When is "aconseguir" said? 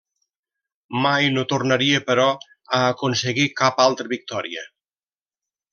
2.95-3.47